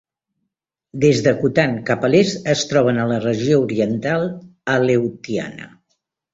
[1.03, 4.29] Des d'Akutan cap a l'est es troben a la regió oriental
[4.81, 5.73] Aleutiana.